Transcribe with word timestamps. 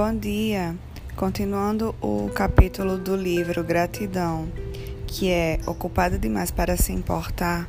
Bom 0.00 0.16
dia! 0.16 0.76
Continuando 1.16 1.92
o 2.00 2.30
capítulo 2.32 2.98
do 2.98 3.16
livro 3.16 3.64
Gratidão, 3.64 4.48
que 5.08 5.28
é 5.28 5.58
Ocupada 5.66 6.16
demais 6.16 6.52
para 6.52 6.76
se 6.76 6.92
importar, 6.92 7.68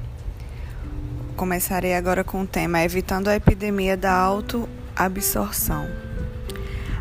começarei 1.36 1.96
agora 1.96 2.24
com 2.24 2.44
o 2.44 2.46
tema 2.46 2.84
Evitando 2.84 3.30
a 3.30 3.36
epidemia 3.36 3.98
da 3.98 4.14
autoabsorção. 4.14 5.88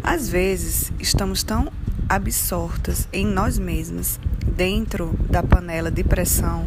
Às 0.03 0.31
vezes, 0.31 0.91
estamos 0.99 1.43
tão 1.43 1.71
absortas 2.09 3.07
em 3.13 3.27
nós 3.27 3.59
mesmas, 3.59 4.19
dentro 4.47 5.15
da 5.29 5.43
panela 5.43 5.91
de 5.91 6.03
pressão 6.03 6.65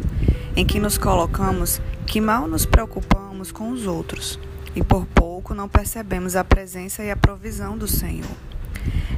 em 0.54 0.64
que 0.64 0.78
nos 0.78 0.96
colocamos, 0.96 1.80
que 2.06 2.20
mal 2.20 2.46
nos 2.46 2.64
preocupamos 2.64 3.50
com 3.50 3.70
os 3.70 3.88
outros 3.88 4.38
e 4.76 4.84
por 4.84 5.04
pouco 5.06 5.52
não 5.52 5.68
percebemos 5.68 6.36
a 6.36 6.44
presença 6.44 7.02
e 7.02 7.10
a 7.10 7.16
provisão 7.16 7.76
do 7.76 7.88
Senhor. 7.88 8.51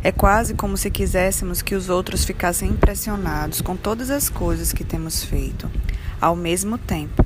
É 0.02 0.12
quase 0.12 0.54
como 0.54 0.76
se 0.76 0.90
quiséssemos 0.90 1.62
que 1.62 1.74
os 1.74 1.88
outros 1.88 2.24
ficassem 2.24 2.70
impressionados 2.70 3.60
com 3.60 3.76
todas 3.76 4.10
as 4.10 4.28
coisas 4.28 4.72
que 4.72 4.84
temos 4.84 5.24
feito, 5.24 5.70
ao 6.20 6.36
mesmo 6.36 6.76
tempo. 6.76 7.24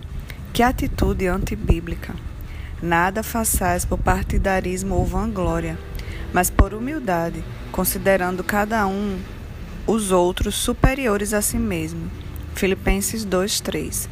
Que 0.53 0.63
atitude 0.63 1.27
antibíblica! 1.27 2.15
Nada 2.81 3.23
façais 3.25 3.85
por 3.85 3.99
partidarismo 3.99 4.95
ou 4.95 5.05
vanglória, 5.05 5.77
mas 6.33 6.49
por 6.51 6.73
humildade, 6.73 7.43
considerando 7.73 8.45
cada 8.45 8.87
um 8.87 9.19
os 9.87 10.13
outros 10.13 10.55
superiores 10.55 11.33
a 11.33 11.43
si 11.43 11.59
mesmo. 11.59 12.11
Filipenses 12.55 13.25
2:3. 13.25 14.09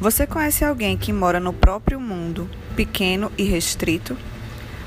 Você 0.00 0.26
conhece 0.26 0.64
alguém 0.64 0.96
que 0.96 1.12
mora 1.12 1.40
no 1.40 1.52
próprio 1.52 1.98
mundo, 1.98 2.48
pequeno 2.76 3.32
e 3.36 3.42
restrito? 3.42 4.16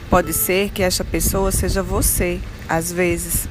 Pode 0.09 0.31
ser 0.31 0.69
que 0.69 0.83
esta 0.83 1.03
pessoa 1.03 1.51
seja 1.51 1.83
você, 1.83 2.39
às 2.71 2.89
vezes. 2.89 3.49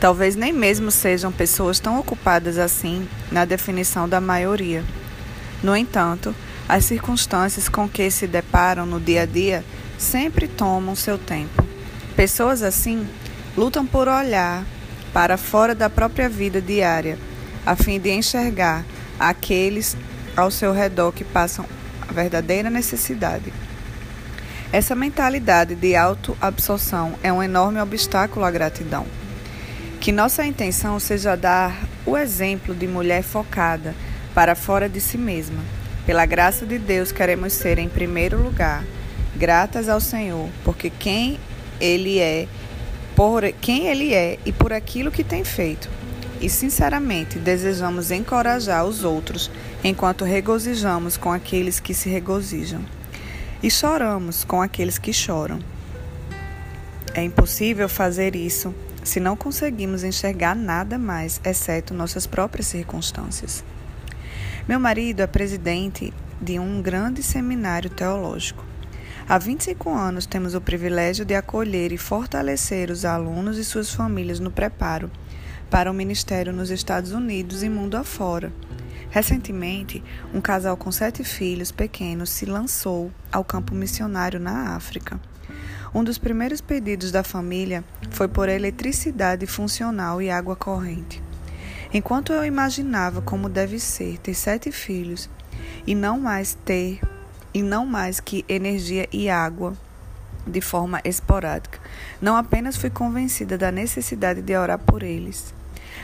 Talvez 0.00 0.34
nem 0.34 0.52
mesmo 0.52 0.90
sejam 0.90 1.30
pessoas 1.30 1.78
tão 1.78 2.00
ocupadas 2.00 2.58
assim 2.58 3.08
na 3.30 3.44
definição 3.44 4.08
da 4.08 4.20
maioria. 4.20 4.82
No 5.62 5.76
entanto, 5.76 6.34
as 6.68 6.84
circunstâncias 6.84 7.68
com 7.68 7.88
que 7.88 8.10
se 8.10 8.26
deparam 8.26 8.84
no 8.84 8.98
dia 8.98 9.22
a 9.22 9.26
dia 9.26 9.64
sempre 9.96 10.48
tomam 10.48 10.96
seu 10.96 11.16
tempo. 11.16 11.64
Pessoas 12.16 12.64
assim 12.64 13.06
lutam 13.56 13.86
por 13.86 14.08
olhar 14.08 14.64
para 15.12 15.36
fora 15.36 15.72
da 15.72 15.88
própria 15.88 16.28
vida 16.28 16.60
diária, 16.60 17.16
a 17.64 17.76
fim 17.76 18.00
de 18.00 18.10
enxergar 18.10 18.84
aqueles 19.20 19.96
ao 20.36 20.50
seu 20.50 20.72
redor 20.72 21.12
que 21.12 21.22
passam 21.22 21.64
a 22.00 22.12
verdadeira 22.12 22.68
necessidade. 22.68 23.52
Essa 24.72 24.94
mentalidade 24.94 25.74
de 25.74 25.94
autoabsorção 25.94 27.12
é 27.22 27.30
um 27.30 27.42
enorme 27.42 27.78
obstáculo 27.78 28.42
à 28.42 28.50
gratidão. 28.50 29.04
Que 30.00 30.10
nossa 30.10 30.46
intenção 30.46 30.98
seja 30.98 31.36
dar 31.36 31.78
o 32.06 32.16
exemplo 32.16 32.74
de 32.74 32.88
mulher 32.88 33.22
focada 33.22 33.94
para 34.34 34.54
fora 34.54 34.88
de 34.88 34.98
si 34.98 35.18
mesma. 35.18 35.62
Pela 36.06 36.24
graça 36.24 36.64
de 36.64 36.78
Deus, 36.78 37.12
queremos 37.12 37.52
ser, 37.52 37.78
em 37.78 37.88
primeiro 37.88 38.42
lugar, 38.42 38.82
gratas 39.36 39.90
ao 39.90 40.00
Senhor, 40.00 40.48
porque 40.64 40.88
quem 40.88 41.38
Ele 41.78 42.18
é, 42.18 42.48
por 43.14 43.42
quem 43.60 43.88
Ele 43.88 44.14
é 44.14 44.38
e 44.46 44.52
por 44.52 44.72
aquilo 44.72 45.10
que 45.10 45.22
tem 45.22 45.44
feito 45.44 45.86
e 46.40 46.48
sinceramente 46.48 47.38
desejamos 47.38 48.10
encorajar 48.10 48.86
os 48.86 49.04
outros 49.04 49.50
enquanto 49.84 50.24
regozijamos 50.24 51.18
com 51.18 51.30
aqueles 51.30 51.78
que 51.78 51.92
se 51.92 52.08
regozijam 52.08 52.80
e 53.62 53.70
choramos 53.70 54.44
com 54.44 54.60
aqueles 54.60 54.98
que 54.98 55.12
choram. 55.12 55.60
É 57.14 57.22
impossível 57.22 57.88
fazer 57.88 58.34
isso 58.34 58.74
se 59.04 59.20
não 59.20 59.36
conseguimos 59.36 60.04
enxergar 60.04 60.54
nada 60.54 60.98
mais 60.98 61.40
exceto 61.44 61.92
nossas 61.94 62.26
próprias 62.26 62.66
circunstâncias. 62.66 63.64
Meu 64.68 64.78
marido 64.78 65.20
é 65.20 65.26
presidente 65.26 66.12
de 66.40 66.58
um 66.58 66.80
grande 66.80 67.22
seminário 67.22 67.90
teológico. 67.90 68.64
Há 69.28 69.38
25 69.38 69.90
anos 69.90 70.26
temos 70.26 70.54
o 70.54 70.60
privilégio 70.60 71.24
de 71.24 71.34
acolher 71.34 71.92
e 71.92 71.98
fortalecer 71.98 72.90
os 72.90 73.04
alunos 73.04 73.58
e 73.58 73.64
suas 73.64 73.92
famílias 73.92 74.40
no 74.40 74.50
preparo 74.50 75.10
para 75.70 75.90
o 75.90 75.94
ministério 75.94 76.52
nos 76.52 76.70
Estados 76.70 77.12
Unidos 77.12 77.62
e 77.62 77.68
mundo 77.68 77.96
afora. 77.96 78.52
Recentemente, 79.12 80.02
um 80.32 80.40
casal 80.40 80.74
com 80.74 80.90
sete 80.90 81.22
filhos 81.22 81.70
pequenos 81.70 82.30
se 82.30 82.46
lançou 82.46 83.12
ao 83.30 83.44
campo 83.44 83.74
missionário 83.74 84.40
na 84.40 84.74
África. 84.74 85.20
Um 85.94 86.02
dos 86.02 86.16
primeiros 86.16 86.62
pedidos 86.62 87.12
da 87.12 87.22
família 87.22 87.84
foi 88.10 88.26
por 88.26 88.48
eletricidade 88.48 89.46
funcional 89.46 90.22
e 90.22 90.30
água 90.30 90.56
corrente. 90.56 91.22
Enquanto 91.92 92.32
eu 92.32 92.42
imaginava 92.42 93.20
como 93.20 93.50
deve 93.50 93.78
ser 93.78 94.16
ter 94.16 94.32
sete 94.32 94.72
filhos 94.72 95.28
e 95.86 95.94
não 95.94 96.18
mais 96.18 96.54
ter 96.64 96.98
e 97.52 97.62
não 97.62 97.84
mais 97.84 98.18
que 98.18 98.46
energia 98.48 99.06
e 99.12 99.28
água 99.28 99.74
de 100.46 100.62
forma 100.62 101.02
esporádica, 101.04 101.78
não 102.18 102.34
apenas 102.34 102.78
fui 102.78 102.88
convencida 102.88 103.58
da 103.58 103.70
necessidade 103.70 104.40
de 104.40 104.56
orar 104.56 104.78
por 104.78 105.02
eles, 105.02 105.52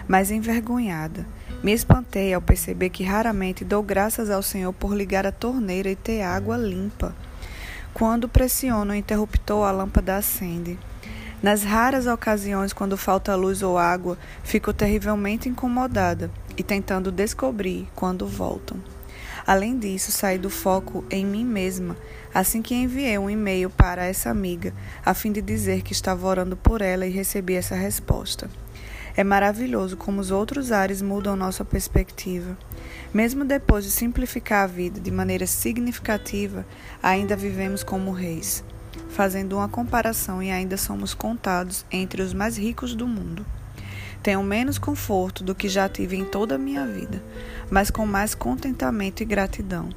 mas 0.06 0.30
envergonhada. 0.30 1.26
Me 1.62 1.72
espantei 1.72 2.32
ao 2.32 2.40
perceber 2.40 2.90
que 2.90 3.02
raramente 3.02 3.64
dou 3.64 3.82
graças 3.82 4.30
ao 4.30 4.42
Senhor 4.42 4.72
por 4.72 4.94
ligar 4.94 5.26
a 5.26 5.32
torneira 5.32 5.90
e 5.90 5.96
ter 5.96 6.22
água 6.22 6.56
limpa. 6.56 7.14
Quando 7.92 8.28
pressiono 8.28 8.92
o 8.92 8.96
interruptor, 8.96 9.66
a 9.66 9.72
lâmpada 9.72 10.16
acende. 10.16 10.78
Nas 11.42 11.62
raras 11.62 12.06
ocasiões 12.06 12.72
quando 12.72 12.96
falta 12.96 13.34
luz 13.34 13.62
ou 13.62 13.76
água, 13.76 14.16
fico 14.42 14.72
terrivelmente 14.72 15.48
incomodada 15.48 16.30
e 16.56 16.62
tentando 16.62 17.10
descobrir 17.10 17.88
quando 17.94 18.26
voltam. 18.26 18.76
Além 19.46 19.78
disso, 19.78 20.12
saí 20.12 20.38
do 20.38 20.50
foco 20.50 21.04
em 21.10 21.24
mim 21.24 21.44
mesma 21.44 21.96
assim 22.34 22.62
que 22.62 22.74
enviei 22.74 23.18
um 23.18 23.30
e-mail 23.30 23.70
para 23.70 24.04
essa 24.04 24.30
amiga, 24.30 24.72
a 25.04 25.14
fim 25.14 25.32
de 25.32 25.42
dizer 25.42 25.82
que 25.82 25.92
estava 25.92 26.26
orando 26.26 26.56
por 26.56 26.80
ela 26.82 27.06
e 27.06 27.10
recebi 27.10 27.54
essa 27.54 27.74
resposta. 27.74 28.50
É 29.16 29.24
maravilhoso 29.24 29.96
como 29.96 30.20
os 30.20 30.30
outros 30.30 30.70
ares 30.70 31.02
mudam 31.02 31.36
nossa 31.36 31.64
perspectiva. 31.64 32.56
Mesmo 33.12 33.44
depois 33.44 33.84
de 33.84 33.90
simplificar 33.90 34.64
a 34.64 34.66
vida 34.66 35.00
de 35.00 35.10
maneira 35.10 35.46
significativa, 35.46 36.64
ainda 37.02 37.34
vivemos 37.34 37.82
como 37.82 38.12
reis, 38.12 38.62
fazendo 39.08 39.56
uma 39.56 39.68
comparação 39.68 40.42
e 40.42 40.50
ainda 40.50 40.76
somos 40.76 41.14
contados 41.14 41.84
entre 41.90 42.22
os 42.22 42.32
mais 42.32 42.56
ricos 42.56 42.94
do 42.94 43.06
mundo. 43.06 43.44
Tenho 44.22 44.42
menos 44.42 44.78
conforto 44.78 45.44
do 45.44 45.54
que 45.54 45.68
já 45.68 45.88
tive 45.88 46.16
em 46.16 46.24
toda 46.24 46.56
a 46.56 46.58
minha 46.58 46.86
vida, 46.86 47.22
mas 47.70 47.90
com 47.90 48.04
mais 48.04 48.34
contentamento 48.34 49.22
e 49.22 49.26
gratidão. 49.26 49.90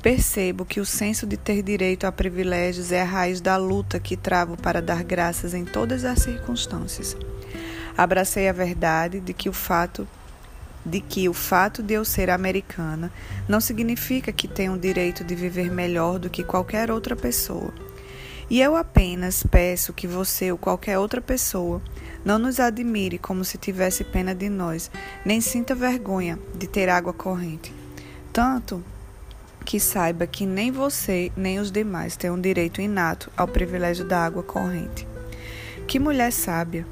Percebo 0.00 0.64
que 0.64 0.80
o 0.80 0.86
senso 0.86 1.26
de 1.26 1.36
ter 1.36 1.60
direito 1.62 2.06
a 2.06 2.12
privilégios 2.12 2.92
é 2.92 3.02
a 3.02 3.04
raiz 3.04 3.40
da 3.40 3.56
luta 3.56 3.98
que 3.98 4.16
travo 4.16 4.56
para 4.56 4.80
dar 4.80 5.02
graças 5.02 5.54
em 5.54 5.64
todas 5.64 6.04
as 6.04 6.20
circunstâncias. 6.20 7.16
Abracei 7.98 8.48
a 8.48 8.52
verdade 8.52 9.18
de 9.18 9.34
que 9.34 9.48
o 9.48 9.52
fato 9.52 10.06
de 10.86 11.00
que 11.00 11.28
o 11.28 11.34
fato 11.34 11.82
de 11.82 11.94
eu 11.94 12.04
ser 12.04 12.30
americana 12.30 13.12
não 13.48 13.60
significa 13.60 14.32
que 14.32 14.46
tenho 14.46 14.74
o 14.74 14.78
direito 14.78 15.24
de 15.24 15.34
viver 15.34 15.68
melhor 15.68 16.20
do 16.20 16.30
que 16.30 16.44
qualquer 16.44 16.92
outra 16.92 17.16
pessoa. 17.16 17.74
E 18.48 18.60
eu 18.60 18.76
apenas 18.76 19.42
peço 19.42 19.92
que 19.92 20.06
você 20.06 20.52
ou 20.52 20.56
qualquer 20.56 20.96
outra 20.96 21.20
pessoa 21.20 21.82
não 22.24 22.38
nos 22.38 22.60
admire 22.60 23.18
como 23.18 23.44
se 23.44 23.58
tivesse 23.58 24.04
pena 24.04 24.32
de 24.32 24.48
nós, 24.48 24.90
nem 25.24 25.40
sinta 25.40 25.74
vergonha 25.74 26.38
de 26.54 26.68
ter 26.68 26.88
água 26.88 27.12
corrente. 27.12 27.74
Tanto 28.32 28.82
que 29.64 29.80
saiba 29.80 30.24
que 30.24 30.46
nem 30.46 30.70
você 30.70 31.32
nem 31.36 31.58
os 31.58 31.72
demais 31.72 32.16
têm 32.16 32.30
um 32.30 32.40
direito 32.40 32.80
inato 32.80 33.30
ao 33.36 33.48
privilégio 33.48 34.04
da 34.04 34.24
água 34.24 34.44
corrente. 34.44 35.06
Que 35.88 35.98
mulher 35.98 36.32
sábia! 36.32 36.86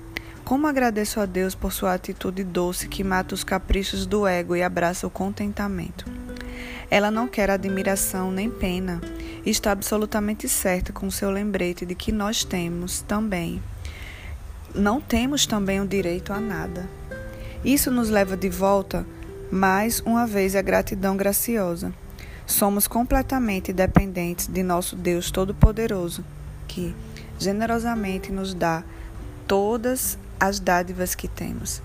Como 0.46 0.68
agradeço 0.68 1.18
a 1.18 1.26
Deus 1.26 1.56
por 1.56 1.72
sua 1.72 1.94
atitude 1.94 2.44
doce 2.44 2.86
que 2.86 3.02
mata 3.02 3.34
os 3.34 3.42
caprichos 3.42 4.06
do 4.06 4.28
ego 4.28 4.54
e 4.54 4.62
abraça 4.62 5.04
o 5.04 5.10
contentamento. 5.10 6.04
Ela 6.88 7.10
não 7.10 7.26
quer 7.26 7.50
admiração 7.50 8.30
nem 8.30 8.48
pena 8.48 9.00
e 9.44 9.50
está 9.50 9.72
absolutamente 9.72 10.48
certa 10.48 10.92
com 10.92 11.10
seu 11.10 11.32
lembrete 11.32 11.84
de 11.84 11.96
que 11.96 12.12
nós 12.12 12.44
temos 12.44 13.00
também. 13.00 13.60
Não 14.72 15.00
temos 15.00 15.46
também 15.46 15.80
o 15.80 15.86
direito 15.86 16.32
a 16.32 16.38
nada. 16.38 16.88
Isso 17.64 17.90
nos 17.90 18.08
leva 18.08 18.36
de 18.36 18.48
volta 18.48 19.04
mais 19.50 19.98
uma 20.06 20.28
vez 20.28 20.54
à 20.54 20.62
gratidão 20.62 21.16
graciosa. 21.16 21.92
Somos 22.46 22.86
completamente 22.86 23.72
dependentes 23.72 24.46
de 24.46 24.62
nosso 24.62 24.94
Deus 24.94 25.28
Todo-Poderoso, 25.28 26.24
que 26.68 26.94
generosamente 27.36 28.30
nos 28.30 28.54
dá 28.54 28.84
todas 29.48 30.16
as 30.38 30.60
dádivas 30.60 31.14
que 31.14 31.28
temos. 31.28 31.82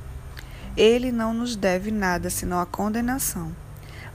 Ele 0.75 1.11
não 1.11 1.33
nos 1.33 1.55
deve 1.55 1.91
nada 1.91 2.29
senão 2.29 2.59
a 2.59 2.65
condenação, 2.65 3.51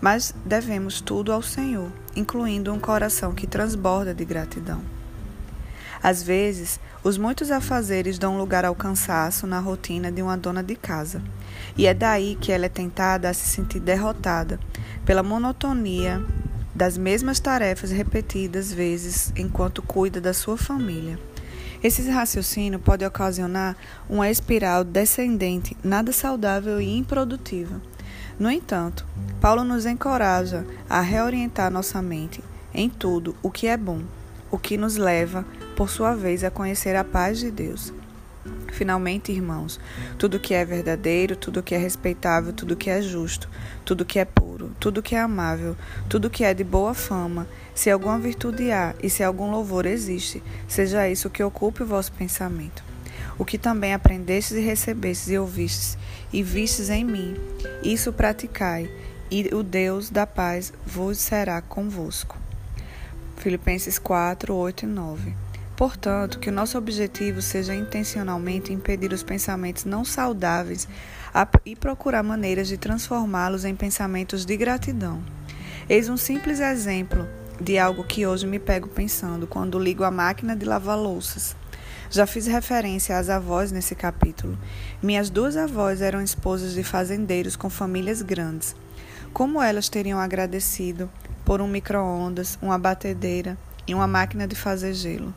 mas 0.00 0.35
devemos 0.44 1.00
tudo 1.00 1.33
ao 1.33 1.43
Senhor, 1.43 1.91
incluindo 2.15 2.73
um 2.73 2.79
coração 2.79 3.35
que 3.35 3.47
transborda 3.47 4.15
de 4.15 4.25
gratidão. 4.25 4.81
Às 6.03 6.23
vezes, 6.23 6.79
os 7.03 7.19
muitos 7.19 7.50
afazeres 7.50 8.19
dão 8.19 8.38
lugar 8.38 8.65
ao 8.65 8.75
cansaço 8.75 9.47
na 9.47 9.59
rotina 9.59 10.11
de 10.11 10.23
uma 10.23 10.37
dona 10.37 10.62
de 10.62 10.77
casa, 10.77 11.23
e 11.77 11.87
é 11.87 11.94
daí 11.94 12.37
que 12.41 12.53
ela 12.53 12.67
é 12.67 12.69
tentada 12.69 13.29
a 13.29 13.35
se 13.35 13.47
sentir 13.49 13.81
derrotada 13.81 14.59
pela 15.05 15.23
monotonia 15.23 16.25
das 16.75 16.99
mesmas 16.99 17.41
tarefas 17.41 17.91
repetidas 17.91 18.73
vezes 18.73 19.33
enquanto 19.37 19.83
cuida 19.83 20.21
da 20.21 20.35
sua 20.35 20.56
família. 20.56 21.19
Esse 21.82 22.08
raciocínio 22.11 22.78
pode 22.78 23.05
ocasionar 23.05 23.76
uma 24.08 24.31
espiral 24.31 24.84
descendente, 24.84 25.76
nada 25.82 26.12
saudável 26.12 26.81
e 26.81 26.96
improdutiva. 26.96 27.81
No 28.38 28.50
entanto, 28.50 29.06
Paulo 29.40 29.64
nos 29.64 29.87
encoraja 29.87 30.67
a 30.88 31.00
reorientar 31.00 31.70
nossa 31.70 32.02
mente 32.02 32.43
em 32.75 32.88
tudo 32.88 33.34
o 33.43 33.50
que 33.50 33.67
é 33.67 33.76
bom, 33.76 34.02
o 34.50 34.58
que 34.58 34.76
nos 34.76 34.96
leva, 34.96 35.44
por 35.75 35.88
sua 35.88 36.14
vez, 36.14 36.44
a 36.44 36.50
conhecer 36.50 36.94
a 36.96 37.05
paz 37.05 37.38
de 37.38 37.50
Deus. 37.50 37.93
Finalmente, 38.73 39.33
irmãos, 39.33 39.81
tudo 40.19 40.39
que 40.39 40.53
é 40.53 40.65
verdadeiro, 40.65 41.35
tudo 41.35 41.63
que 41.63 41.75
é 41.75 41.79
respeitável, 41.79 42.53
tudo 42.53 42.77
que 42.77 42.91
é 42.91 43.01
justo, 43.01 43.49
tudo 43.85 44.05
que 44.05 44.19
é 44.19 44.25
puro, 44.25 44.71
tudo 44.79 45.03
que 45.03 45.15
é 45.15 45.21
amável, 45.21 45.77
tudo 46.09 46.29
que 46.29 46.45
é 46.45 46.53
de 46.53 46.63
boa 46.63 46.93
fama, 46.93 47.47
se 47.75 47.91
alguma 47.91 48.19
virtude 48.19 48.71
há 48.71 48.95
e 49.03 49.09
se 49.09 49.23
algum 49.23 49.51
louvor 49.51 49.87
existe, 49.87 50.43
seja 50.69 51.09
isso 51.09 51.31
que 51.31 51.43
ocupe 51.43 51.83
o 51.83 51.87
vosso 51.87 52.13
pensamento. 52.13 52.85
O 53.39 53.45
que 53.45 53.59
também 53.59 53.95
aprendestes 53.95 54.57
e 54.57 54.61
recebestes 54.61 55.29
e 55.31 55.39
ouvistes 55.39 55.97
e 56.33 56.43
vistes 56.43 56.91
em 56.91 57.05
mim, 57.05 57.37
isso 57.83 58.13
praticai, 58.13 58.91
e 59.31 59.49
o 59.55 59.63
Deus 59.63 60.11
da 60.11 60.27
paz 60.27 60.73
vos 60.85 61.19
será 61.19 61.61
convosco. 61.61 62.39
Filipenses 63.37 63.99
4, 63.99 64.55
8 64.55 64.85
e 64.85 64.87
9. 64.87 65.46
Portanto, 65.76 66.38
que 66.38 66.49
o 66.49 66.52
nosso 66.52 66.78
objetivo 66.78 67.43
seja 67.43 67.75
intencionalmente 67.75 68.73
impedir 68.73 69.12
os 69.12 69.23
pensamentos 69.23 69.84
não 69.84 70.06
saudáveis 70.06 70.88
e 71.67 71.76
procurar 71.76 72.23
maneiras 72.23 72.67
de 72.67 72.78
transformá-los 72.78 73.64
em 73.64 73.76
pensamentos 73.76 74.46
de 74.46 74.56
gratidão. 74.56 75.23
Eis 75.87 76.08
um 76.08 76.17
simples 76.17 76.61
exemplo 76.61 77.28
de 77.61 77.78
algo 77.78 78.05
que 78.05 78.26
hoje 78.26 78.46
me 78.46 78.58
pego 78.58 78.88
pensando 78.88 79.46
quando 79.46 79.78
ligo 79.78 80.02
a 80.02 80.11
máquina 80.11 80.56
de 80.56 80.64
lavar 80.64 80.99
louças. 80.99 81.55
Já 82.11 82.26
fiz 82.26 82.46
referência 82.46 83.19
às 83.19 83.28
avós 83.28 83.70
nesse 83.70 83.94
capítulo. 83.94 84.58
Minhas 85.02 85.28
duas 85.28 85.56
avós 85.58 86.00
eram 86.00 86.23
esposas 86.23 86.73
de 86.73 86.82
fazendeiros 86.82 87.55
com 87.55 87.69
famílias 87.69 88.23
grandes. 88.23 88.75
Como 89.31 89.61
elas 89.61 89.90
teriam 89.90 90.19
agradecido 90.19 91.11
por 91.44 91.61
um 91.61 91.69
micro-ondas, 91.69 92.58
uma 92.62 92.78
batedeira 92.78 93.58
e 93.87 93.94
uma 93.94 94.06
máquina 94.06 94.46
de 94.46 94.56
fazer 94.56 94.94
gelo. 94.94 95.34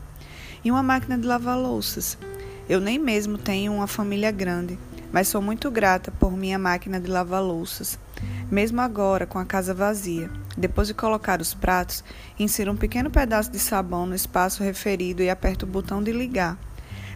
E 0.64 0.70
uma 0.70 0.82
máquina 0.82 1.16
de 1.16 1.26
lavar 1.26 1.58
louças. 1.58 2.18
Eu 2.68 2.80
nem 2.80 2.98
mesmo 2.98 3.38
tenho 3.38 3.72
uma 3.72 3.86
família 3.86 4.30
grande, 4.30 4.78
mas 5.12 5.28
sou 5.28 5.40
muito 5.40 5.70
grata 5.70 6.10
por 6.10 6.32
minha 6.32 6.58
máquina 6.58 7.00
de 7.00 7.10
lavar 7.10 7.42
louças. 7.42 7.98
Mesmo 8.50 8.80
agora, 8.80 9.26
com 9.26 9.38
a 9.38 9.44
casa 9.44 9.72
vazia, 9.72 10.30
depois 10.56 10.88
de 10.88 10.94
colocar 10.94 11.40
os 11.40 11.54
pratos, 11.54 12.04
insiro 12.38 12.72
um 12.72 12.76
pequeno 12.76 13.10
pedaço 13.10 13.50
de 13.50 13.58
sabão 13.58 14.06
no 14.06 14.14
espaço 14.14 14.62
referido 14.62 15.22
e 15.22 15.30
aperto 15.30 15.64
o 15.64 15.68
botão 15.68 16.02
de 16.02 16.12
ligar. 16.12 16.58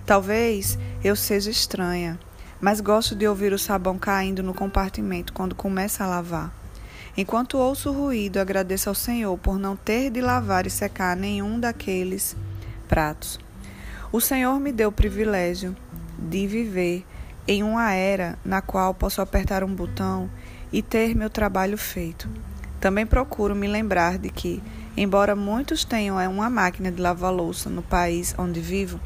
Talvez 0.07 0.79
eu 1.03 1.15
seja 1.15 1.51
estranha, 1.51 2.19
mas 2.61 2.81
gosto 2.81 3.15
de 3.15 3.27
ouvir 3.27 3.53
o 3.53 3.59
sabão 3.59 3.99
caindo 3.99 4.43
no 4.43 4.55
compartimento 4.55 5.33
quando 5.33 5.55
começa 5.55 6.05
a 6.05 6.07
lavar. 6.07 6.53
Enquanto 7.17 7.59
ouço 7.59 7.91
o 7.91 7.93
ruído, 7.93 8.39
agradeço 8.39 8.89
ao 8.89 8.95
Senhor 8.95 9.37
por 9.39 9.59
não 9.59 9.77
ter 9.77 10.11
de 10.11 10.21
lavar 10.21 10.67
e 10.67 10.71
secar 10.71 11.17
nenhum 11.17 11.61
daqueles 11.61 12.37
pratos. 12.95 13.41
O 14.13 14.21
Senhor 14.21 14.61
me 14.61 14.71
deu 14.71 14.91
o 14.91 14.93
privilégio 14.93 15.75
de 16.17 16.47
viver 16.47 17.05
em 17.49 17.61
uma 17.61 17.93
era 17.93 18.39
na 18.45 18.63
qual 18.63 18.95
posso 18.95 19.21
apertar 19.21 19.65
um 19.65 19.75
botão 19.75 20.31
e 20.73 20.81
ter 20.81 21.13
meu 21.13 21.29
trabalho 21.29 21.77
feito. 21.77 22.29
Também 22.79 23.05
procuro 23.05 23.53
me 23.53 23.67
lembrar 23.67 24.17
de 24.17 24.31
que, 24.31 24.63
embora 24.97 25.35
muitos 25.35 25.85
tenham 25.85 26.19
uma 26.31 26.49
máquina 26.49 26.93
de 26.93 27.03
lavar 27.03 27.33
louça 27.33 27.69
no 27.69 27.83
país 27.83 28.33
onde 28.39 28.61
vivo, 28.61 29.01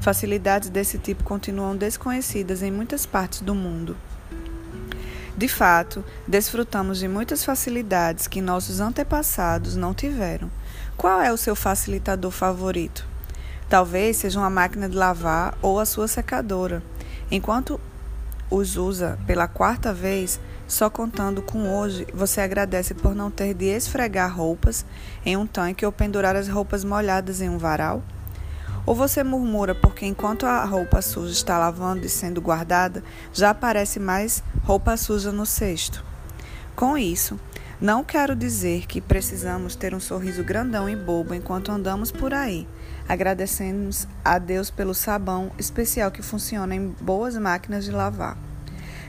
facilidades 0.00 0.68
desse 0.68 0.98
tipo 0.98 1.22
continuam 1.22 1.76
desconhecidas 1.76 2.60
em 2.60 2.72
muitas 2.72 3.06
partes 3.06 3.40
do 3.40 3.54
mundo. 3.54 3.96
De 5.36 5.46
fato, 5.46 6.04
desfrutamos 6.26 6.98
de 6.98 7.06
muitas 7.06 7.44
facilidades 7.44 8.26
que 8.26 8.40
nossos 8.40 8.80
antepassados 8.80 9.76
não 9.76 9.94
tiveram. 9.94 10.50
Qual 10.96 11.22
é 11.22 11.32
o 11.32 11.36
seu 11.36 11.54
facilitador 11.54 12.32
favorito? 12.32 13.07
Talvez 13.68 14.16
seja 14.16 14.40
uma 14.40 14.48
máquina 14.48 14.88
de 14.88 14.96
lavar 14.96 15.56
ou 15.60 15.78
a 15.78 15.84
sua 15.84 16.08
secadora. 16.08 16.82
Enquanto 17.30 17.78
os 18.50 18.76
usa 18.76 19.18
pela 19.26 19.46
quarta 19.46 19.92
vez, 19.92 20.40
só 20.66 20.88
contando 20.88 21.42
com 21.42 21.68
hoje, 21.76 22.06
você 22.14 22.40
agradece 22.40 22.94
por 22.94 23.14
não 23.14 23.30
ter 23.30 23.52
de 23.52 23.66
esfregar 23.66 24.34
roupas 24.34 24.86
em 25.24 25.36
um 25.36 25.46
tanque 25.46 25.84
ou 25.84 25.92
pendurar 25.92 26.34
as 26.34 26.48
roupas 26.48 26.82
molhadas 26.82 27.42
em 27.42 27.50
um 27.50 27.58
varal? 27.58 28.02
Ou 28.86 28.94
você 28.94 29.22
murmura 29.22 29.74
porque 29.74 30.06
enquanto 30.06 30.46
a 30.46 30.64
roupa 30.64 31.02
suja 31.02 31.32
está 31.32 31.58
lavando 31.58 32.06
e 32.06 32.08
sendo 32.08 32.40
guardada, 32.40 33.04
já 33.34 33.50
aparece 33.50 34.00
mais 34.00 34.42
roupa 34.64 34.96
suja 34.96 35.30
no 35.30 35.44
cesto? 35.44 36.02
Com 36.74 36.96
isso, 36.96 37.38
não 37.78 38.02
quero 38.02 38.34
dizer 38.34 38.86
que 38.86 39.00
precisamos 39.00 39.76
ter 39.76 39.94
um 39.94 40.00
sorriso 40.00 40.42
grandão 40.42 40.88
e 40.88 40.96
bobo 40.96 41.34
enquanto 41.34 41.70
andamos 41.70 42.10
por 42.10 42.32
aí. 42.32 42.66
Agradecemos 43.08 44.06
a 44.22 44.38
Deus 44.38 44.70
pelo 44.70 44.92
sabão 44.92 45.50
especial 45.58 46.10
que 46.10 46.20
funciona 46.20 46.74
em 46.74 46.88
boas 47.00 47.36
máquinas 47.38 47.86
de 47.86 47.90
lavar. 47.90 48.36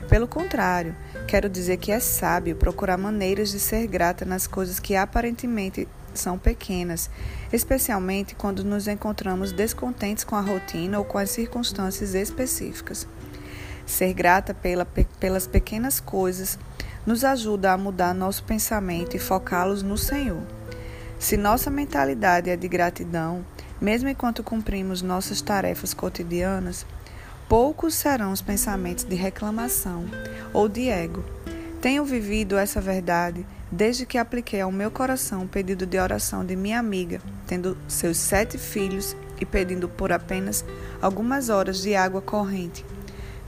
Pelo 0.08 0.26
contrário, 0.26 0.96
quero 1.28 1.50
dizer 1.50 1.76
que 1.76 1.92
é 1.92 2.00
sábio 2.00 2.56
procurar 2.56 2.96
maneiras 2.96 3.50
de 3.50 3.60
ser 3.60 3.86
grata 3.86 4.24
nas 4.24 4.46
coisas 4.46 4.80
que 4.80 4.96
aparentemente 4.96 5.86
são 6.14 6.38
pequenas, 6.38 7.10
especialmente 7.52 8.34
quando 8.34 8.64
nos 8.64 8.88
encontramos 8.88 9.52
descontentes 9.52 10.24
com 10.24 10.34
a 10.34 10.40
rotina 10.40 10.98
ou 10.98 11.04
com 11.04 11.18
as 11.18 11.30
circunstâncias 11.30 12.14
específicas. 12.14 13.06
Ser 13.84 14.14
grata 14.14 14.54
pela, 14.54 14.86
pelas 15.20 15.46
pequenas 15.46 16.00
coisas 16.00 16.58
nos 17.06 17.22
ajuda 17.22 17.72
a 17.72 17.78
mudar 17.78 18.14
nosso 18.14 18.44
pensamento 18.44 19.14
e 19.14 19.20
focá-los 19.20 19.82
no 19.82 19.98
Senhor. 19.98 20.42
Se 21.18 21.36
nossa 21.36 21.70
mentalidade 21.70 22.48
é 22.48 22.56
de 22.56 22.66
gratidão, 22.66 23.44
mesmo 23.80 24.08
enquanto 24.08 24.42
cumprimos 24.42 25.02
nossas 25.02 25.40
tarefas 25.40 25.94
cotidianas, 25.94 26.84
poucos 27.48 27.94
serão 27.94 28.32
os 28.32 28.42
pensamentos 28.42 29.04
de 29.04 29.14
reclamação 29.14 30.04
ou 30.52 30.68
de 30.68 30.88
ego. 30.88 31.24
Tenho 31.80 32.04
vivido 32.04 32.58
essa 32.58 32.80
verdade 32.80 33.46
desde 33.72 34.04
que 34.04 34.18
apliquei 34.18 34.60
ao 34.60 34.72
meu 34.72 34.90
coração 34.90 35.44
o 35.44 35.48
pedido 35.48 35.86
de 35.86 35.98
oração 35.98 36.44
de 36.44 36.56
minha 36.56 36.78
amiga, 36.78 37.20
tendo 37.46 37.76
seus 37.88 38.18
sete 38.18 38.58
filhos 38.58 39.16
e 39.40 39.46
pedindo 39.46 39.88
por 39.88 40.12
apenas 40.12 40.64
algumas 41.00 41.48
horas 41.48 41.80
de 41.80 41.94
água 41.94 42.20
corrente, 42.20 42.84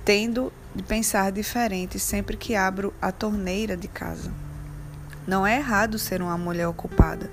tendo 0.04 0.52
de 0.74 0.82
pensar 0.82 1.30
diferente 1.30 1.98
sempre 1.98 2.36
que 2.36 2.54
abro 2.54 2.94
a 3.02 3.12
torneira 3.12 3.76
de 3.76 3.88
casa. 3.88 4.32
Não 5.26 5.46
é 5.46 5.58
errado 5.58 5.98
ser 5.98 6.22
uma 6.22 6.38
mulher 6.38 6.66
ocupada. 6.66 7.30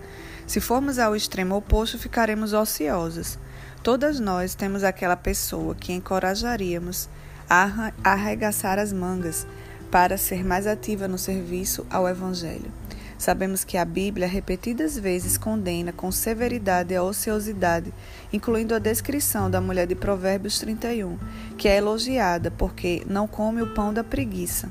Se 0.50 0.60
formos 0.60 0.98
ao 0.98 1.16
extremo 1.16 1.56
oposto, 1.56 2.00
ficaremos 2.00 2.54
ociosas. 2.54 3.38
Todas 3.84 4.20
nós 4.20 4.56
temos 4.56 4.84
aquela 4.84 5.16
pessoa 5.16 5.76
que 5.76 5.94
encorajaríamos 5.94 7.08
a 7.48 7.94
arregaçar 8.04 8.80
as 8.80 8.92
mangas 8.92 9.46
para 9.92 10.18
ser 10.18 10.44
mais 10.44 10.66
ativa 10.66 11.08
no 11.08 11.20
serviço 11.20 11.86
ao 11.88 12.10
Evangelho. 12.10 12.72
Sabemos 13.16 13.64
que 13.64 13.78
a 13.78 13.86
Bíblia 13.86 14.28
repetidas 14.28 14.98
vezes 14.98 15.38
condena 15.38 15.94
com 15.94 16.12
severidade 16.12 16.96
a 16.96 17.04
ociosidade, 17.04 17.94
incluindo 18.34 18.74
a 18.74 18.80
descrição 18.80 19.52
da 19.52 19.62
mulher 19.62 19.86
de 19.86 19.94
Provérbios 19.94 20.58
31, 20.58 21.20
que 21.60 21.68
é 21.68 21.78
elogiada 21.78 22.50
porque 22.50 23.04
não 23.08 23.28
come 23.28 23.62
o 23.62 23.76
pão 23.76 23.94
da 23.94 24.04
preguiça. 24.04 24.68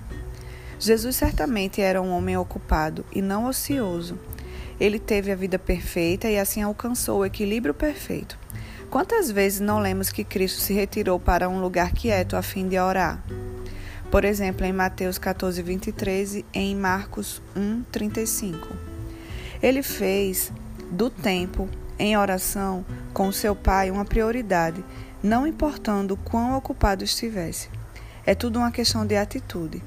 Jesus 0.81 1.15
certamente 1.15 1.81
era 1.81 2.03
um 2.03 2.11
homem 2.11 2.37
ocupado 2.37 3.07
e 3.13 3.23
não 3.23 3.47
ocioso. 3.47 4.19
Ele 4.81 4.99
teve 4.99 5.33
a 5.33 5.37
vida 5.37 5.59
perfeita 5.59 6.29
e 6.29 6.39
assim 6.39 6.63
alcançou 6.63 7.21
o 7.21 7.25
equilíbrio 7.25 7.75
perfeito. 7.75 8.39
Quantas 8.91 9.31
vezes 9.31 9.61
não 9.61 9.81
lemos 9.81 10.11
que 10.11 10.25
Cristo 10.25 10.61
se 10.61 10.73
retirou 10.73 11.19
para 11.19 11.49
um 11.49 11.61
lugar 11.61 11.93
quieto 11.93 12.37
a 12.37 12.43
fim 12.43 12.69
de 12.69 12.79
orar? 12.79 13.23
Por 14.11 14.25
exemplo, 14.25 14.65
em 14.65 14.73
Mateus 14.73 15.19
14, 15.19 15.61
23 15.61 16.37
e 16.37 16.47
em 16.55 16.75
Marcos 16.75 17.43
1, 17.55 17.83
35. 17.93 18.69
Ele 19.63 19.83
fez 19.83 20.51
do 20.91 21.11
tempo 21.11 21.69
em 21.99 22.17
oração 22.17 22.87
com 23.13 23.31
seu 23.31 23.55
pai 23.55 23.91
uma 23.91 24.05
prioridade, 24.05 24.83
não 25.23 25.47
importando 25.47 26.17
quão 26.17 26.57
ocupado 26.57 27.05
estivesse. 27.05 27.69
É 28.25 28.35
tudo 28.35 28.61
uma 28.61 28.71
questão 28.71 29.05
de 29.05 29.17
atitude. 29.17 29.83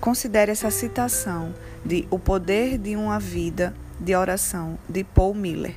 Considere 0.00 0.52
essa 0.52 0.70
citação 0.70 1.54
de 1.84 2.06
O 2.10 2.18
Poder 2.18 2.78
de 2.78 2.96
uma 2.96 3.18
Vida 3.18 3.74
de 4.00 4.14
Oração, 4.14 4.78
de 4.88 5.04
Paul 5.04 5.34
Miller. 5.34 5.74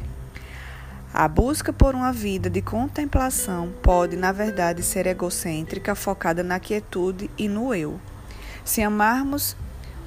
A 1.13 1.27
busca 1.27 1.73
por 1.73 1.95
uma 1.95 2.13
vida 2.13 2.49
de 2.49 2.61
contemplação 2.61 3.73
pode, 3.81 4.15
na 4.15 4.31
verdade, 4.31 4.83
ser 4.83 5.07
egocêntrica, 5.07 5.95
focada 5.95 6.43
na 6.43 6.59
quietude 6.59 7.29
e 7.37 7.47
no 7.47 7.73
eu. 7.73 7.99
Se 8.63 8.83
amarmos 8.83 9.55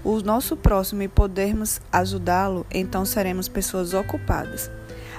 o 0.04 0.21
nosso 0.21 0.57
próximo 0.57 1.02
e 1.02 1.09
podermos 1.09 1.81
ajudá-lo, 1.90 2.66
então 2.71 3.04
seremos 3.04 3.49
pessoas 3.49 3.95
ocupadas. 3.95 4.71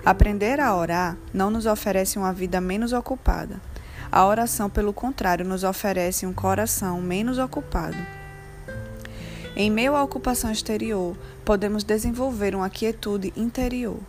Aprender 0.06 0.60
a 0.60 0.76
orar 0.76 1.18
não 1.34 1.50
nos 1.50 1.66
oferece 1.66 2.18
uma 2.18 2.32
vida 2.32 2.62
menos 2.62 2.94
ocupada. 2.94 3.60
A 4.12 4.26
oração, 4.26 4.70
pelo 4.70 4.94
contrário, 4.94 5.46
nos 5.46 5.64
oferece 5.64 6.26
um 6.26 6.34
coração 6.34 7.02
menos 7.02 7.38
ocupado. 7.38 7.98
Em 9.56 9.70
meio 9.70 9.96
à 9.96 10.04
ocupação 10.04 10.52
exterior, 10.52 11.16
podemos 11.46 11.84
desenvolver 11.84 12.56
uma 12.56 12.70
quietude 12.70 13.32
interior 13.36 14.00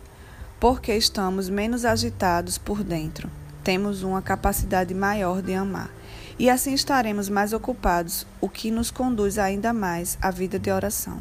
porque 0.59 0.95
estamos 0.95 1.49
menos 1.49 1.85
agitados 1.85 2.57
por 2.57 2.83
dentro. 2.83 3.29
Temos 3.63 4.03
uma 4.03 4.21
capacidade 4.21 4.93
maior 4.93 5.41
de 5.41 5.53
amar. 5.53 5.91
E 6.37 6.49
assim 6.49 6.73
estaremos 6.73 7.29
mais 7.29 7.53
ocupados, 7.53 8.25
o 8.41 8.49
que 8.49 8.71
nos 8.71 8.91
conduz 8.91 9.37
ainda 9.37 9.73
mais 9.73 10.17
à 10.21 10.31
vida 10.31 10.59
de 10.59 10.71
oração. 10.71 11.19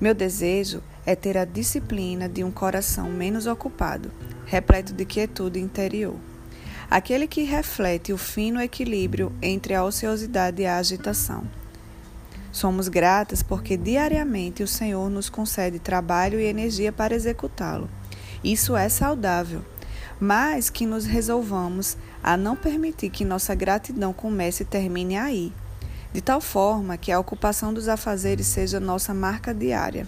Meu 0.00 0.14
desejo 0.14 0.82
é 1.04 1.14
ter 1.14 1.36
a 1.36 1.44
disciplina 1.44 2.28
de 2.28 2.42
um 2.42 2.50
coração 2.50 3.10
menos 3.10 3.46
ocupado, 3.46 4.10
repleto 4.46 4.92
de 4.92 5.04
quietude 5.04 5.60
interior. 5.60 6.14
Aquele 6.90 7.26
que 7.26 7.42
reflete 7.42 8.12
o 8.12 8.18
fino 8.18 8.60
equilíbrio 8.60 9.32
entre 9.40 9.74
a 9.74 9.84
ociosidade 9.84 10.62
e 10.62 10.66
a 10.66 10.76
agitação. 10.76 11.44
Somos 12.52 12.86
gratas 12.86 13.42
porque 13.42 13.78
diariamente 13.78 14.62
o 14.62 14.68
Senhor 14.68 15.08
nos 15.08 15.30
concede 15.30 15.78
trabalho 15.78 16.38
e 16.38 16.44
energia 16.44 16.92
para 16.92 17.14
executá-lo. 17.14 17.88
Isso 18.44 18.76
é 18.76 18.90
saudável, 18.90 19.62
mas 20.20 20.68
que 20.68 20.84
nos 20.84 21.06
resolvamos 21.06 21.96
a 22.22 22.36
não 22.36 22.54
permitir 22.54 23.08
que 23.08 23.24
nossa 23.24 23.54
gratidão 23.54 24.12
comece 24.12 24.64
e 24.64 24.66
termine 24.66 25.16
aí, 25.16 25.52
de 26.12 26.20
tal 26.20 26.42
forma 26.42 26.98
que 26.98 27.10
a 27.10 27.18
ocupação 27.18 27.72
dos 27.72 27.88
afazeres 27.88 28.46
seja 28.46 28.78
nossa 28.78 29.14
marca 29.14 29.54
diária. 29.54 30.06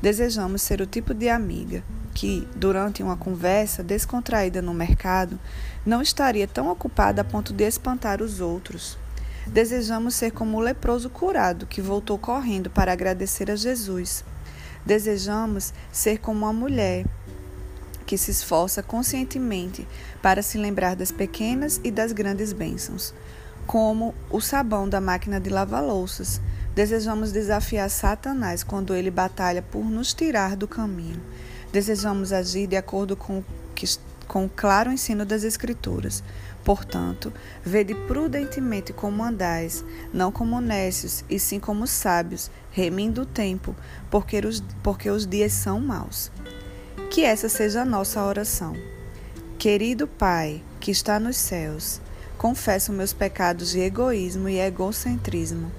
Desejamos 0.00 0.62
ser 0.62 0.80
o 0.80 0.86
tipo 0.86 1.12
de 1.12 1.28
amiga 1.28 1.84
que, 2.14 2.48
durante 2.56 3.02
uma 3.02 3.16
conversa 3.18 3.82
descontraída 3.82 4.62
no 4.62 4.72
mercado, 4.72 5.38
não 5.84 6.00
estaria 6.00 6.48
tão 6.48 6.70
ocupada 6.70 7.20
a 7.20 7.24
ponto 7.24 7.52
de 7.52 7.64
espantar 7.64 8.22
os 8.22 8.40
outros. 8.40 8.98
Desejamos 9.46 10.14
ser 10.14 10.32
como 10.32 10.58
o 10.58 10.60
leproso 10.60 11.08
curado 11.08 11.66
que 11.66 11.80
voltou 11.80 12.18
correndo 12.18 12.68
para 12.68 12.92
agradecer 12.92 13.50
a 13.50 13.56
Jesus. 13.56 14.24
Desejamos 14.84 15.72
ser 15.92 16.18
como 16.18 16.44
uma 16.44 16.52
mulher 16.52 17.06
que 18.06 18.16
se 18.16 18.30
esforça 18.30 18.82
conscientemente 18.82 19.86
para 20.22 20.42
se 20.42 20.58
lembrar 20.58 20.94
das 20.94 21.10
pequenas 21.10 21.80
e 21.82 21.90
das 21.90 22.12
grandes 22.12 22.52
bênçãos, 22.52 23.12
como 23.66 24.14
o 24.30 24.40
sabão 24.40 24.88
da 24.88 25.00
máquina 25.00 25.40
de 25.40 25.50
lavar 25.50 25.82
louças. 25.82 26.40
Desejamos 26.74 27.32
desafiar 27.32 27.90
Satanás 27.90 28.62
quando 28.62 28.94
ele 28.94 29.10
batalha 29.10 29.62
por 29.62 29.84
nos 29.84 30.12
tirar 30.12 30.56
do 30.56 30.68
caminho. 30.68 31.20
Desejamos 31.72 32.32
agir 32.32 32.66
de 32.66 32.76
acordo 32.76 33.16
com, 33.16 33.42
que, 33.74 33.86
com 34.26 34.44
o 34.44 34.50
claro 34.50 34.90
ensino 34.90 35.24
das 35.24 35.44
Escrituras. 35.44 36.22
Portanto, 36.64 37.32
vede 37.64 37.94
prudentemente 37.94 38.92
como 38.92 39.22
andais, 39.22 39.84
não 40.12 40.32
como 40.32 40.60
nécios, 40.60 41.24
e 41.30 41.38
sim 41.38 41.60
como 41.60 41.86
sábios, 41.86 42.50
remindo 42.72 43.22
o 43.22 43.26
tempo, 43.26 43.74
porque 44.10 44.38
os, 44.38 44.62
porque 44.82 45.08
os 45.08 45.26
dias 45.26 45.52
são 45.52 45.78
maus. 45.78 46.30
Que 47.08 47.22
essa 47.22 47.48
seja 47.48 47.82
a 47.82 47.84
nossa 47.84 48.24
oração. 48.24 48.76
Querido 49.58 50.08
Pai, 50.08 50.60
que 50.80 50.90
está 50.90 51.20
nos 51.20 51.36
céus, 51.36 52.00
confesso 52.36 52.92
meus 52.92 53.12
pecados 53.12 53.70
de 53.70 53.80
egoísmo 53.80 54.48
e 54.48 54.58
egocentrismo. 54.58 55.70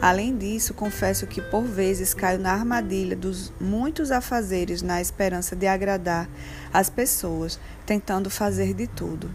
Além 0.00 0.36
disso, 0.36 0.74
confesso 0.74 1.26
que 1.26 1.40
por 1.40 1.62
vezes 1.62 2.12
caio 2.12 2.38
na 2.38 2.52
armadilha 2.52 3.16
dos 3.16 3.52
muitos 3.60 4.10
afazeres 4.10 4.82
na 4.82 5.00
esperança 5.00 5.56
de 5.56 5.66
agradar 5.66 6.28
as 6.72 6.90
pessoas, 6.90 7.58
tentando 7.84 8.28
fazer 8.28 8.74
de 8.74 8.86
tudo. 8.86 9.30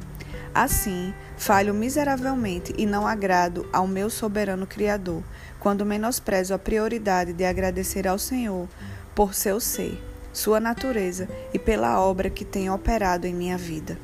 Assim, 0.53 1.13
falho 1.38 1.74
miseravelmente 1.74 2.74
e 2.77 2.86
não 2.86 3.08
agrado 3.08 3.68
ao 3.72 3.88
meu 3.88 4.10
soberano 4.10 4.68
Criador, 4.68 5.24
quando 5.60 5.86
menosprezo 5.86 6.53
a 6.53 6.60
prioridade 6.60 7.34
de 7.34 7.46
agradecer 7.46 8.08
ao 8.08 8.20
Senhor 8.20 8.68
por 9.15 9.34
seu 9.34 9.60
ser 9.60 10.01
sua 10.34 10.60
natureza 10.60 11.27
e 11.53 11.60
pela 11.60 12.00
obra 12.00 12.30
que 12.30 12.46
tem 12.46 12.70
operado 12.70 13.27
em 13.27 13.34
minha 13.34 13.58
vida. 13.58 13.98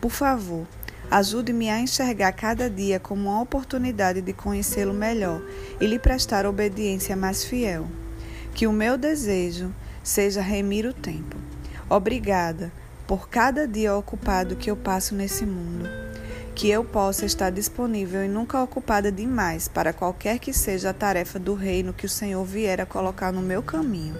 Por 0.00 0.10
favor, 0.10 0.66
ajude-me 1.12 1.68
a 1.68 1.78
enxergar 1.78 2.32
cada 2.32 2.70
dia 2.70 2.98
como 2.98 3.28
uma 3.28 3.42
oportunidade 3.42 4.22
de 4.22 4.32
conhecê-lo 4.32 4.94
melhor 4.94 5.42
e 5.78 5.86
lhe 5.86 5.98
prestar 5.98 6.46
obediência 6.46 7.14
mais 7.14 7.44
fiel. 7.44 7.86
Que 8.54 8.66
o 8.66 8.72
meu 8.72 8.96
desejo 8.96 9.70
seja 10.02 10.40
remir 10.40 10.86
o 10.86 10.94
tempo. 10.94 11.36
Obrigada 11.88 12.72
por 13.06 13.28
cada 13.28 13.68
dia 13.68 13.94
ocupado 13.94 14.56
que 14.56 14.70
eu 14.70 14.76
passo 14.76 15.14
nesse 15.14 15.44
mundo. 15.44 15.86
Que 16.54 16.70
eu 16.70 16.82
possa 16.82 17.26
estar 17.26 17.50
disponível 17.50 18.24
e 18.24 18.28
nunca 18.28 18.62
ocupada 18.62 19.12
demais 19.12 19.68
para 19.68 19.92
qualquer 19.92 20.38
que 20.38 20.52
seja 20.54 20.90
a 20.90 20.94
tarefa 20.94 21.38
do 21.38 21.52
reino 21.52 21.92
que 21.92 22.06
o 22.06 22.10
Senhor 22.10 22.42
vier 22.42 22.80
a 22.80 22.86
colocar 22.86 23.30
no 23.30 23.42
meu 23.42 23.62
caminho. 23.62 24.16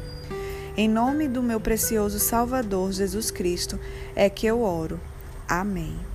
Em 0.76 0.90
nome 0.90 1.26
do 1.26 1.42
meu 1.42 1.58
precioso 1.58 2.18
Salvador 2.18 2.92
Jesus 2.92 3.30
Cristo 3.30 3.80
é 4.14 4.28
que 4.28 4.46
eu 4.46 4.60
oro. 4.62 5.00
Amém. 5.48 6.11